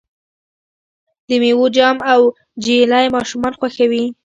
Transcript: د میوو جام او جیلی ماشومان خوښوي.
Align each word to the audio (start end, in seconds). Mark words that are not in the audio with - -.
د 1.27 1.29
میوو 1.41 1.65
جام 1.75 1.97
او 2.11 2.21
جیلی 2.63 3.05
ماشومان 3.15 3.53
خوښوي. 3.59 4.05